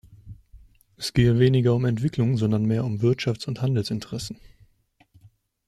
[0.97, 4.39] Es gehe weniger um Entwicklung, sondern mehr um Wirtschafts- und Handelsinteressen.